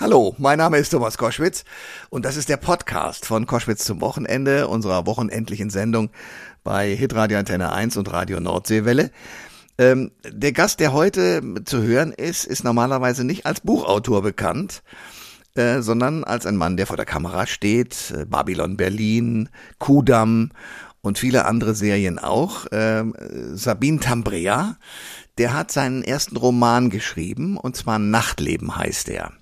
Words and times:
Hallo, 0.00 0.34
mein 0.38 0.58
Name 0.58 0.78
ist 0.78 0.90
Thomas 0.90 1.16
Koschwitz 1.16 1.62
und 2.10 2.24
das 2.24 2.36
ist 2.36 2.48
der 2.48 2.56
Podcast 2.56 3.26
von 3.26 3.46
Koschwitz 3.46 3.84
zum 3.84 4.00
Wochenende, 4.00 4.66
unserer 4.66 5.06
wochenendlichen 5.06 5.70
Sendung 5.70 6.10
bei 6.64 6.96
Hitradio 6.96 7.38
Antenne 7.38 7.72
1 7.72 7.96
und 7.96 8.12
Radio 8.12 8.40
Nordseewelle. 8.40 9.12
Ähm, 9.78 10.10
der 10.28 10.50
Gast, 10.50 10.80
der 10.80 10.92
heute 10.92 11.42
zu 11.64 11.84
hören 11.84 12.10
ist, 12.10 12.44
ist 12.44 12.64
normalerweise 12.64 13.22
nicht 13.22 13.46
als 13.46 13.60
Buchautor 13.60 14.20
bekannt, 14.22 14.82
äh, 15.54 15.80
sondern 15.80 16.24
als 16.24 16.44
ein 16.44 16.56
Mann, 16.56 16.76
der 16.76 16.88
vor 16.88 16.96
der 16.96 17.06
Kamera 17.06 17.46
steht, 17.46 18.12
äh, 18.16 18.24
Babylon 18.24 18.76
Berlin, 18.76 19.48
Kudam 19.78 20.50
und 21.04 21.18
viele 21.18 21.44
andere 21.44 21.74
Serien 21.74 22.18
auch. 22.18 22.66
Ähm, 22.72 23.14
Sabine 23.52 24.00
Tambrea, 24.00 24.78
der 25.36 25.52
hat 25.52 25.70
seinen 25.70 26.02
ersten 26.02 26.36
Roman 26.36 26.88
geschrieben, 26.88 27.58
und 27.58 27.76
zwar 27.76 27.98
Nachtleben 27.98 28.74
heißt 28.74 29.10
er. 29.10 29.32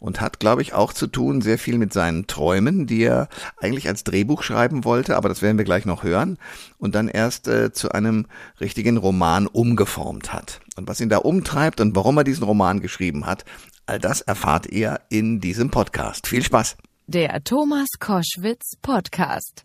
Und 0.00 0.20
hat, 0.20 0.40
glaube 0.40 0.62
ich, 0.62 0.74
auch 0.74 0.92
zu 0.92 1.06
tun 1.06 1.40
sehr 1.40 1.58
viel 1.58 1.78
mit 1.78 1.92
seinen 1.92 2.26
Träumen, 2.26 2.86
die 2.86 3.04
er 3.04 3.28
eigentlich 3.60 3.86
als 3.86 4.02
Drehbuch 4.02 4.42
schreiben 4.42 4.84
wollte, 4.84 5.16
aber 5.16 5.28
das 5.28 5.40
werden 5.40 5.56
wir 5.56 5.64
gleich 5.64 5.86
noch 5.86 6.02
hören, 6.02 6.36
und 6.78 6.96
dann 6.96 7.06
erst 7.06 7.46
äh, 7.46 7.72
zu 7.72 7.92
einem 7.92 8.26
richtigen 8.60 8.96
Roman 8.96 9.46
umgeformt 9.46 10.32
hat. 10.32 10.60
Und 10.76 10.88
was 10.88 11.00
ihn 11.00 11.10
da 11.10 11.18
umtreibt 11.18 11.80
und 11.80 11.94
warum 11.94 12.18
er 12.18 12.24
diesen 12.24 12.44
Roman 12.44 12.80
geschrieben 12.80 13.24
hat, 13.24 13.44
all 13.86 14.00
das 14.00 14.20
erfahrt 14.20 14.66
ihr 14.66 15.00
in 15.10 15.40
diesem 15.40 15.70
Podcast. 15.70 16.26
Viel 16.26 16.42
Spaß! 16.42 16.76
Der 17.06 17.44
Thomas 17.44 17.88
Koschwitz 18.00 18.80
Podcast. 18.80 19.62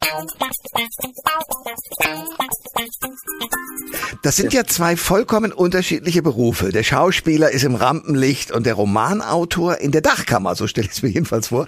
Das 4.23 4.35
sind 4.35 4.53
ja 4.53 4.65
zwei 4.65 4.97
vollkommen 4.97 5.53
unterschiedliche 5.53 6.21
Berufe. 6.21 6.73
Der 6.73 6.83
Schauspieler 6.83 7.49
ist 7.49 7.63
im 7.63 7.75
Rampenlicht 7.75 8.51
und 8.51 8.65
der 8.65 8.73
Romanautor 8.73 9.77
in 9.79 9.93
der 9.93 10.01
Dachkammer, 10.01 10.55
so 10.55 10.67
stelle 10.67 10.87
ich 10.87 10.91
es 10.91 11.01
mir 11.01 11.09
jedenfalls 11.09 11.47
vor. 11.47 11.67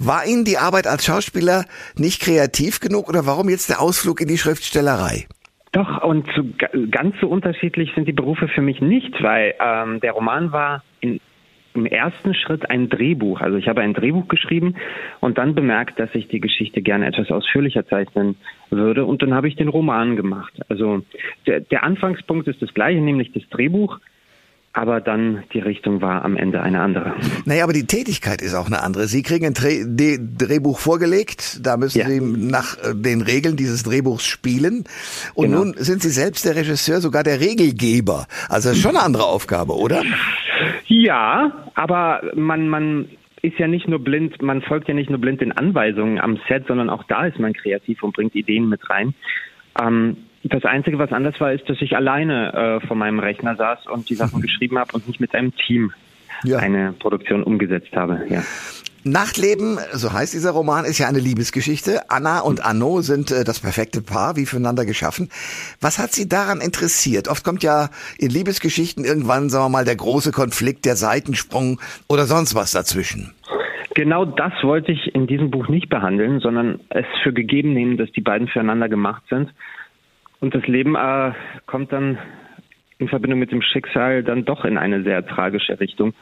War 0.00 0.26
Ihnen 0.26 0.44
die 0.44 0.58
Arbeit 0.58 0.88
als 0.88 1.04
Schauspieler 1.04 1.64
nicht 1.96 2.20
kreativ 2.20 2.80
genug 2.80 3.08
oder 3.08 3.24
warum 3.24 3.48
jetzt 3.48 3.70
der 3.70 3.80
Ausflug 3.80 4.20
in 4.20 4.26
die 4.26 4.38
Schriftstellerei? 4.38 5.26
Doch, 5.70 6.02
und 6.02 6.26
so, 6.34 6.42
ganz 6.90 7.14
so 7.20 7.28
unterschiedlich 7.28 7.90
sind 7.94 8.08
die 8.08 8.12
Berufe 8.12 8.48
für 8.48 8.62
mich 8.62 8.80
nicht, 8.80 9.14
weil 9.22 9.54
ähm, 9.60 10.00
der 10.00 10.10
Roman 10.10 10.50
war 10.50 10.82
in 11.00 11.20
im 11.74 11.86
ersten 11.86 12.34
Schritt 12.34 12.70
ein 12.70 12.88
Drehbuch. 12.88 13.40
Also 13.40 13.56
ich 13.56 13.68
habe 13.68 13.80
ein 13.80 13.94
Drehbuch 13.94 14.28
geschrieben 14.28 14.76
und 15.20 15.38
dann 15.38 15.54
bemerkt, 15.54 15.98
dass 15.98 16.14
ich 16.14 16.28
die 16.28 16.40
Geschichte 16.40 16.82
gerne 16.82 17.06
etwas 17.06 17.30
ausführlicher 17.30 17.86
zeichnen 17.86 18.36
würde 18.70 19.04
und 19.04 19.22
dann 19.22 19.34
habe 19.34 19.48
ich 19.48 19.56
den 19.56 19.68
Roman 19.68 20.16
gemacht. 20.16 20.54
Also 20.68 21.02
der, 21.46 21.60
der 21.60 21.82
Anfangspunkt 21.82 22.48
ist 22.48 22.62
das 22.62 22.72
gleiche, 22.72 23.00
nämlich 23.00 23.32
das 23.32 23.42
Drehbuch 23.50 23.98
aber 24.76 25.00
dann 25.00 25.44
die 25.52 25.60
Richtung 25.60 26.02
war 26.02 26.24
am 26.24 26.36
Ende 26.36 26.60
eine 26.60 26.80
andere. 26.80 27.14
Naja, 27.44 27.62
aber 27.62 27.72
die 27.72 27.86
Tätigkeit 27.86 28.42
ist 28.42 28.54
auch 28.54 28.66
eine 28.66 28.82
andere. 28.82 29.06
Sie 29.06 29.22
kriegen 29.22 29.46
ein 29.46 29.54
Dreh 29.54 29.84
Drehbuch 30.18 30.80
vorgelegt, 30.80 31.60
da 31.64 31.76
müssen 31.76 31.98
ja. 31.98 32.08
Sie 32.08 32.20
nach 32.20 32.76
äh, 32.78 32.92
den 32.94 33.22
Regeln 33.22 33.56
dieses 33.56 33.84
Drehbuchs 33.84 34.26
spielen 34.26 34.84
und 35.34 35.46
genau. 35.46 35.64
nun 35.64 35.74
sind 35.78 36.02
Sie 36.02 36.10
selbst 36.10 36.44
der 36.44 36.56
Regisseur, 36.56 37.00
sogar 37.00 37.22
der 37.22 37.38
Regelgeber. 37.38 38.26
Also 38.48 38.70
das 38.70 38.78
ist 38.78 38.82
schon 38.82 38.96
eine 38.96 39.04
andere 39.04 39.26
Aufgabe, 39.26 39.74
oder? 39.74 40.02
Ja, 40.86 41.68
aber 41.74 42.22
man, 42.34 42.68
man 42.68 43.08
ist 43.42 43.58
ja 43.58 43.68
nicht 43.68 43.88
nur 43.88 43.98
blind, 43.98 44.40
man 44.42 44.62
folgt 44.62 44.88
ja 44.88 44.94
nicht 44.94 45.10
nur 45.10 45.20
blind 45.20 45.40
den 45.40 45.52
Anweisungen 45.52 46.18
am 46.18 46.38
Set, 46.48 46.66
sondern 46.66 46.90
auch 46.90 47.04
da 47.04 47.26
ist 47.26 47.38
man 47.38 47.52
kreativ 47.52 48.02
und 48.02 48.14
bringt 48.14 48.34
Ideen 48.34 48.68
mit 48.68 48.88
rein. 48.88 49.14
Ähm, 49.80 50.16
das 50.44 50.64
Einzige, 50.64 50.98
was 50.98 51.12
anders 51.12 51.40
war, 51.40 51.52
ist, 51.52 51.68
dass 51.68 51.80
ich 51.80 51.96
alleine 51.96 52.80
äh, 52.82 52.86
vor 52.86 52.96
meinem 52.96 53.18
Rechner 53.18 53.56
saß 53.56 53.86
und 53.86 54.08
die 54.10 54.14
Sachen 54.14 54.40
geschrieben 54.42 54.78
habe 54.78 54.92
und 54.92 55.06
nicht 55.08 55.20
mit 55.20 55.34
einem 55.34 55.54
Team 55.54 55.92
ja. 56.42 56.58
eine 56.58 56.92
Produktion 56.92 57.42
umgesetzt 57.42 57.94
habe. 57.96 58.20
Ja. 58.28 58.42
Nachtleben, 59.04 59.78
so 59.92 60.12
heißt 60.12 60.32
dieser 60.32 60.52
Roman, 60.52 60.84
ist 60.84 60.98
ja 60.98 61.08
eine 61.08 61.18
Liebesgeschichte. 61.18 62.10
Anna 62.10 62.40
und 62.40 62.64
Anno 62.64 63.02
sind 63.02 63.30
äh, 63.30 63.44
das 63.44 63.60
perfekte 63.60 64.00
Paar, 64.00 64.36
wie 64.36 64.46
füreinander 64.46 64.86
geschaffen. 64.86 65.28
Was 65.80 65.98
hat 65.98 66.12
Sie 66.12 66.28
daran 66.28 66.60
interessiert? 66.60 67.28
Oft 67.28 67.44
kommt 67.44 67.62
ja 67.62 67.90
in 68.18 68.30
Liebesgeschichten 68.30 69.04
irgendwann, 69.04 69.50
sagen 69.50 69.66
wir 69.66 69.68
mal, 69.68 69.84
der 69.84 69.96
große 69.96 70.32
Konflikt, 70.32 70.86
der 70.86 70.96
Seitensprung 70.96 71.80
oder 72.08 72.24
sonst 72.24 72.54
was 72.54 72.72
dazwischen. 72.72 73.32
Genau 73.94 74.24
das 74.24 74.52
wollte 74.62 74.90
ich 74.90 75.14
in 75.14 75.26
diesem 75.26 75.50
Buch 75.50 75.68
nicht 75.68 75.88
behandeln, 75.88 76.40
sondern 76.40 76.80
es 76.88 77.06
für 77.22 77.32
gegeben 77.32 77.74
nehmen, 77.74 77.96
dass 77.96 78.10
die 78.12 78.22
beiden 78.22 78.48
füreinander 78.48 78.88
gemacht 78.88 79.22
sind 79.28 79.50
und 80.40 80.54
das 80.54 80.66
Leben 80.66 80.94
äh, 80.94 81.32
kommt 81.66 81.92
dann 81.92 82.18
in 82.98 83.08
Verbindung 83.08 83.38
mit 83.38 83.50
dem 83.50 83.62
Schicksal 83.62 84.22
dann 84.22 84.44
doch 84.44 84.64
in 84.64 84.76
eine 84.76 85.02
sehr 85.02 85.26
tragische 85.26 85.80
Richtung. 85.80 86.12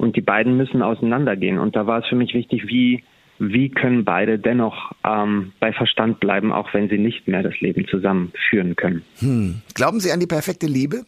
Und 0.00 0.16
die 0.16 0.22
beiden 0.22 0.56
müssen 0.56 0.80
auseinandergehen. 0.80 1.58
Und 1.58 1.76
da 1.76 1.86
war 1.86 1.98
es 1.98 2.06
für 2.06 2.16
mich 2.16 2.32
wichtig, 2.32 2.66
wie, 2.66 3.04
wie 3.38 3.68
können 3.68 4.06
beide 4.06 4.38
dennoch 4.38 4.92
ähm, 5.04 5.52
bei 5.60 5.74
Verstand 5.74 6.20
bleiben, 6.20 6.52
auch 6.52 6.72
wenn 6.72 6.88
sie 6.88 6.96
nicht 6.96 7.28
mehr 7.28 7.42
das 7.42 7.60
Leben 7.60 7.86
zusammenführen 7.86 8.76
können. 8.76 9.02
Hm. 9.18 9.60
Glauben 9.74 10.00
Sie 10.00 10.10
an 10.10 10.18
die 10.18 10.26
perfekte 10.26 10.66
Liebe? 10.66 11.02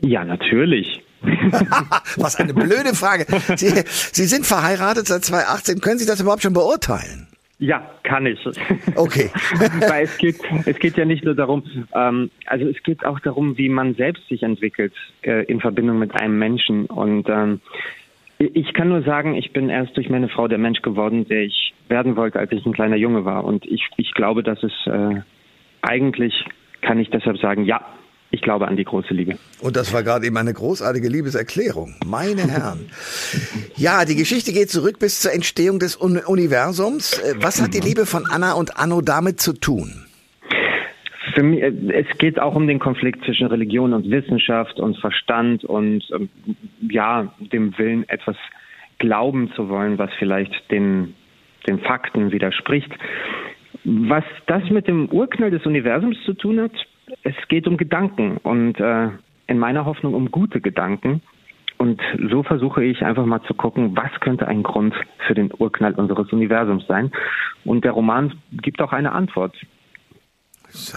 Ja, 0.00 0.24
natürlich. 0.24 1.02
Was 2.16 2.36
eine 2.36 2.54
blöde 2.54 2.94
Frage. 2.94 3.26
Sie, 3.56 3.82
Sie 3.86 4.24
sind 4.24 4.46
verheiratet 4.46 5.06
seit 5.08 5.24
2018. 5.24 5.80
Können 5.80 5.98
Sie 5.98 6.06
das 6.06 6.20
überhaupt 6.20 6.42
schon 6.42 6.54
beurteilen? 6.54 7.26
Ja, 7.58 7.90
kann 8.04 8.24
ich. 8.24 8.38
Okay. 8.94 9.30
Weil 9.88 10.04
es 10.04 10.16
geht, 10.16 10.36
es 10.64 10.78
geht 10.78 10.96
ja 10.96 11.04
nicht 11.04 11.24
nur 11.24 11.34
darum, 11.34 11.64
ähm, 11.92 12.30
also 12.46 12.66
es 12.66 12.82
geht 12.82 13.04
auch 13.04 13.20
darum, 13.20 13.58
wie 13.58 13.68
man 13.68 13.94
selbst 13.94 14.26
sich 14.28 14.42
entwickelt 14.42 14.94
äh, 15.22 15.44
in 15.44 15.60
Verbindung 15.60 15.98
mit 15.98 16.14
einem 16.14 16.38
Menschen. 16.38 16.86
Und 16.86 17.28
ähm, 17.28 17.60
ich 18.38 18.72
kann 18.72 18.88
nur 18.88 19.02
sagen, 19.02 19.34
ich 19.34 19.52
bin 19.52 19.68
erst 19.68 19.96
durch 19.96 20.08
meine 20.08 20.28
Frau 20.28 20.46
der 20.46 20.58
Mensch 20.58 20.82
geworden, 20.82 21.26
der 21.28 21.42
ich 21.42 21.74
werden 21.88 22.16
wollte, 22.16 22.38
als 22.38 22.52
ich 22.52 22.64
ein 22.64 22.72
kleiner 22.72 22.96
Junge 22.96 23.24
war. 23.24 23.44
Und 23.44 23.66
ich, 23.66 23.88
ich 23.96 24.12
glaube, 24.14 24.42
dass 24.42 24.62
es 24.62 24.72
äh, 24.86 25.20
eigentlich 25.82 26.44
kann 26.80 27.00
ich 27.00 27.10
deshalb 27.10 27.38
sagen, 27.38 27.64
ja, 27.64 27.80
ich 28.30 28.42
glaube 28.42 28.68
an 28.68 28.76
die 28.76 28.84
große 28.84 29.14
Liebe. 29.14 29.38
Und 29.60 29.76
das 29.76 29.92
war 29.92 30.02
gerade 30.02 30.26
eben 30.26 30.36
eine 30.36 30.52
großartige 30.52 31.08
Liebeserklärung. 31.08 31.94
Meine 32.06 32.42
Herren. 32.42 32.90
Ja, 33.76 34.04
die 34.04 34.16
Geschichte 34.16 34.52
geht 34.52 34.70
zurück 34.70 34.98
bis 34.98 35.20
zur 35.20 35.32
Entstehung 35.32 35.78
des 35.78 35.96
Universums. 35.96 37.18
Äh, 37.18 37.34
was 37.40 37.60
hat 37.60 37.74
die 37.74 37.80
Liebe 37.80 38.06
von 38.06 38.26
Anna 38.30 38.52
und 38.52 38.76
Anno 38.76 39.00
damit 39.00 39.40
zu 39.40 39.54
tun? 39.54 40.04
Für 41.34 41.42
mich, 41.42 41.62
äh, 41.62 41.72
es 41.92 42.18
geht 42.18 42.38
auch 42.38 42.54
um 42.54 42.66
den 42.66 42.78
Konflikt 42.78 43.24
zwischen 43.24 43.46
Religion 43.46 43.94
und 43.94 44.10
Wissenschaft 44.10 44.78
und 44.78 44.98
Verstand 44.98 45.64
und 45.64 46.04
ähm, 46.14 46.28
ja, 46.90 47.32
dem 47.38 47.76
Willen, 47.78 48.08
etwas 48.08 48.36
glauben 48.98 49.50
zu 49.52 49.68
wollen, 49.68 49.98
was 49.98 50.10
vielleicht 50.18 50.70
den, 50.70 51.14
den 51.66 51.78
Fakten 51.80 52.32
widerspricht. 52.32 52.90
Was 53.84 54.24
das 54.46 54.68
mit 54.70 54.88
dem 54.88 55.08
Urknall 55.08 55.50
des 55.50 55.64
Universums 55.64 56.16
zu 56.24 56.34
tun 56.34 56.60
hat, 56.60 56.72
es 57.22 57.34
geht 57.48 57.66
um 57.66 57.76
Gedanken 57.76 58.36
und 58.38 58.78
äh, 58.80 59.08
in 59.46 59.58
meiner 59.58 59.84
Hoffnung 59.84 60.14
um 60.14 60.30
gute 60.30 60.60
Gedanken. 60.60 61.22
Und 61.78 62.00
so 62.28 62.42
versuche 62.42 62.82
ich 62.82 63.04
einfach 63.04 63.24
mal 63.24 63.42
zu 63.42 63.54
gucken, 63.54 63.96
was 63.96 64.10
könnte 64.20 64.48
ein 64.48 64.64
Grund 64.64 64.94
für 65.26 65.34
den 65.34 65.50
Urknall 65.56 65.94
unseres 65.94 66.32
Universums 66.32 66.86
sein. 66.88 67.12
Und 67.64 67.84
der 67.84 67.92
Roman 67.92 68.34
gibt 68.50 68.82
auch 68.82 68.92
eine 68.92 69.12
Antwort. 69.12 69.56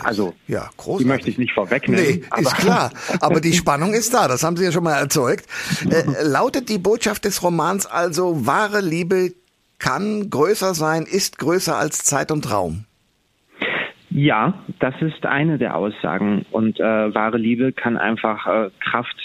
Also, 0.03 0.33
ja, 0.47 0.69
großartig. 0.77 0.97
die 0.97 1.05
möchte 1.05 1.29
ich 1.29 1.37
nicht 1.37 1.53
vorwegnehmen. 1.53 2.23
Nee, 2.35 2.41
ist 2.41 2.57
klar. 2.57 2.91
Aber 3.21 3.39
die 3.39 3.53
Spannung 3.53 3.93
ist 3.93 4.13
da, 4.13 4.27
das 4.27 4.43
haben 4.43 4.57
Sie 4.57 4.65
ja 4.65 4.71
schon 4.71 4.83
mal 4.83 4.99
erzeugt. 4.99 5.45
Äh, 5.89 6.27
lautet 6.27 6.69
die 6.69 6.77
Botschaft 6.77 7.25
des 7.25 7.41
Romans 7.41 7.85
also, 7.85 8.45
wahre 8.45 8.81
Liebe 8.81 9.33
kann 9.79 10.29
größer 10.29 10.73
sein, 10.73 11.03
ist 11.03 11.39
größer 11.39 11.75
als 11.75 12.03
Zeit 12.03 12.31
und 12.31 12.51
Raum? 12.51 12.85
Ja, 14.09 14.53
das 14.79 14.93
ist 15.01 15.25
eine 15.25 15.57
der 15.57 15.75
Aussagen. 15.75 16.45
Und 16.51 16.79
äh, 16.79 16.83
wahre 16.83 17.37
Liebe 17.37 17.71
kann 17.71 17.97
einfach 17.97 18.45
äh, 18.45 18.69
Kraft 18.79 19.15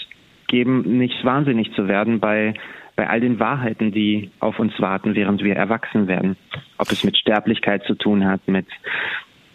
geben, 0.47 0.97
nicht 0.97 1.23
wahnsinnig 1.25 1.73
zu 1.73 1.87
werden 1.87 2.19
bei, 2.21 2.53
bei 2.95 3.09
all 3.09 3.19
den 3.19 3.39
Wahrheiten, 3.39 3.91
die 3.91 4.31
auf 4.39 4.59
uns 4.59 4.73
warten, 4.79 5.13
während 5.13 5.43
wir 5.43 5.55
erwachsen 5.55 6.07
werden. 6.07 6.37
Ob 6.77 6.89
es 6.91 7.03
mit 7.03 7.17
Sterblichkeit 7.17 7.83
zu 7.83 7.95
tun 7.95 8.25
hat, 8.25 8.47
mit, 8.47 8.67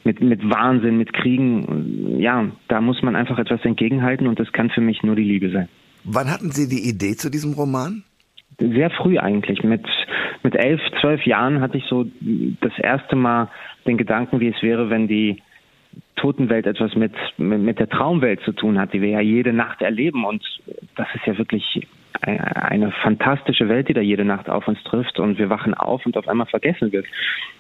mit, 0.05 0.21
mit 0.21 0.49
Wahnsinn, 0.49 0.99
mit 0.99 1.13
Kriegen. 1.13 2.19
Ja, 2.19 2.47
da 2.69 2.81
muss 2.81 3.03
man 3.03 3.17
einfach 3.17 3.39
etwas 3.39 3.65
entgegenhalten 3.65 4.27
und 4.27 4.39
das 4.39 4.53
kann 4.53 4.71
für 4.71 4.81
mich 4.81 5.03
nur 5.03 5.17
die 5.17 5.25
Liebe 5.25 5.51
sein. 5.51 5.69
Wann 6.05 6.31
hatten 6.31 6.51
Sie 6.51 6.69
die 6.69 6.89
Idee 6.89 7.17
zu 7.17 7.31
diesem 7.31 7.53
Roman? 7.53 8.03
Sehr 8.59 8.91
früh 8.91 9.19
eigentlich. 9.19 9.63
Mit, 9.63 9.87
mit 10.43 10.55
elf, 10.55 10.81
zwölf 11.01 11.25
Jahren 11.25 11.61
hatte 11.61 11.79
ich 11.79 11.85
so 11.89 12.07
das 12.61 12.73
erste 12.79 13.17
Mal 13.17 13.49
den 13.87 13.97
Gedanken, 13.97 14.41
wie 14.41 14.49
es 14.49 14.63
wäre, 14.63 14.91
wenn 14.91 15.09
die 15.09 15.43
Totenwelt 16.17 16.67
etwas 16.67 16.95
mit, 16.95 17.13
mit 17.39 17.79
der 17.79 17.89
Traumwelt 17.89 18.41
zu 18.45 18.53
tun 18.53 18.79
hat, 18.79 18.93
die 18.93 19.01
wir 19.01 19.11
ja 19.11 19.21
jede 19.21 19.53
Nacht 19.53 19.83
erleben. 19.83 20.25
Und 20.25 20.43
das 20.97 21.09
ist 21.15 21.27
ja 21.27 21.37
wirklich 21.39 21.87
eine 22.21 22.93
fantastische 23.03 23.69
Welt, 23.69 23.89
die 23.89 23.95
da 23.95 24.01
jede 24.01 24.25
Nacht 24.25 24.49
auf 24.49 24.69
uns 24.69 24.83
trifft 24.85 25.19
und 25.19 25.39
wir 25.39 25.49
wachen 25.49 25.75
auf 25.75 26.05
und 26.07 26.17
auf 26.17 26.29
einmal 26.29 26.47
vergessen 26.47 26.93
wird. 26.93 27.07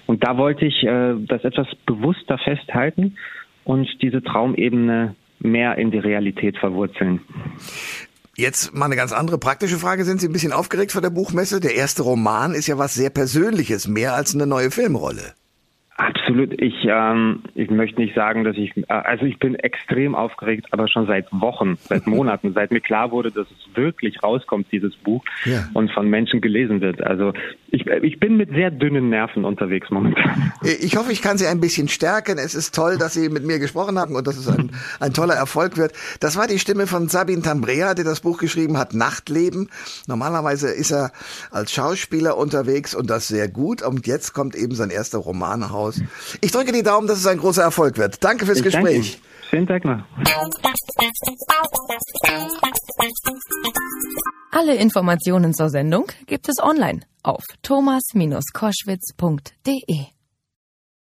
Und 0.06 0.24
da 0.24 0.36
wollte 0.36 0.64
ich 0.66 0.82
äh, 0.84 1.14
das 1.26 1.44
etwas 1.44 1.68
bewusster 1.86 2.38
festhalten 2.38 3.16
und 3.64 3.88
diese 4.02 4.22
Traumebene 4.22 5.14
mehr 5.40 5.76
in 5.78 5.90
die 5.90 5.98
Realität 5.98 6.58
verwurzeln. 6.58 7.20
Jetzt 8.36 8.74
mal 8.74 8.86
eine 8.86 8.96
ganz 8.96 9.12
andere 9.12 9.38
praktische 9.38 9.76
Frage. 9.76 10.04
Sind 10.04 10.20
Sie 10.20 10.28
ein 10.28 10.32
bisschen 10.32 10.52
aufgeregt 10.52 10.92
vor 10.92 11.02
der 11.02 11.10
Buchmesse? 11.10 11.60
Der 11.60 11.74
erste 11.74 12.02
Roman 12.02 12.54
ist 12.54 12.66
ja 12.66 12.78
was 12.78 12.94
sehr 12.94 13.10
Persönliches, 13.10 13.88
mehr 13.88 14.14
als 14.14 14.34
eine 14.34 14.46
neue 14.46 14.70
Filmrolle. 14.70 15.34
Absolut. 16.02 16.60
Ich, 16.60 16.74
ähm, 16.84 17.42
ich 17.54 17.70
möchte 17.70 18.00
nicht 18.00 18.14
sagen, 18.14 18.42
dass 18.42 18.56
ich, 18.56 18.76
äh, 18.76 18.84
also 18.88 19.24
ich 19.24 19.38
bin 19.38 19.54
extrem 19.54 20.14
aufgeregt, 20.14 20.66
aber 20.70 20.88
schon 20.88 21.06
seit 21.06 21.30
Wochen, 21.30 21.76
seit 21.84 22.06
Monaten, 22.08 22.52
seit 22.54 22.72
mir 22.72 22.80
klar 22.80 23.12
wurde, 23.12 23.30
dass 23.30 23.46
es 23.50 23.76
wirklich 23.76 24.22
rauskommt, 24.22 24.66
dieses 24.72 24.96
Buch, 24.96 25.24
ja. 25.44 25.68
und 25.74 25.92
von 25.92 26.08
Menschen 26.08 26.40
gelesen 26.40 26.80
wird. 26.80 27.02
Also 27.02 27.32
ich, 27.68 27.86
ich 27.86 28.18
bin 28.18 28.36
mit 28.36 28.50
sehr 28.50 28.70
dünnen 28.70 29.10
Nerven 29.10 29.44
unterwegs 29.44 29.90
momentan. 29.90 30.52
Ich 30.80 30.96
hoffe, 30.96 31.12
ich 31.12 31.22
kann 31.22 31.38
Sie 31.38 31.46
ein 31.46 31.60
bisschen 31.60 31.88
stärken. 31.88 32.38
Es 32.38 32.54
ist 32.54 32.74
toll, 32.74 32.98
dass 32.98 33.14
Sie 33.14 33.28
mit 33.28 33.44
mir 33.44 33.58
gesprochen 33.58 33.98
haben 33.98 34.16
und 34.16 34.26
dass 34.26 34.36
es 34.36 34.48
ein, 34.48 34.72
ein 35.00 35.12
toller 35.12 35.34
Erfolg 35.34 35.76
wird. 35.76 35.92
Das 36.20 36.36
war 36.36 36.46
die 36.46 36.58
Stimme 36.58 36.86
von 36.86 37.08
Sabine 37.08 37.42
Tambrea, 37.42 37.94
der 37.94 38.04
das 38.04 38.20
Buch 38.20 38.38
geschrieben 38.38 38.76
hat, 38.76 38.94
Nachtleben. 38.94 39.70
Normalerweise 40.06 40.70
ist 40.70 40.90
er 40.90 41.12
als 41.50 41.72
Schauspieler 41.72 42.36
unterwegs 42.36 42.94
und 42.94 43.08
das 43.08 43.28
sehr 43.28 43.48
gut. 43.48 43.82
Und 43.82 44.06
jetzt 44.06 44.32
kommt 44.32 44.54
eben 44.54 44.74
sein 44.74 44.90
erster 44.90 45.18
Roman 45.18 45.70
raus. 46.00 46.08
Ich 46.40 46.52
drücke 46.52 46.72
die 46.72 46.82
Daumen, 46.82 47.06
dass 47.06 47.18
es 47.18 47.26
ein 47.26 47.36
großer 47.38 47.62
Erfolg 47.62 47.98
wird. 47.98 48.24
Danke 48.24 48.46
fürs 48.46 48.58
ich 48.58 48.64
Gespräch. 48.64 49.12
Danke. 49.12 49.28
Schönen 49.50 49.66
Tag 49.66 49.84
noch. 49.84 50.02
Alle 54.50 54.76
Informationen 54.76 55.52
zur 55.54 55.68
Sendung 55.68 56.06
gibt 56.26 56.48
es 56.48 56.58
online 56.62 57.00
auf 57.22 57.44
thomas-koschwitz.de. 57.62 60.21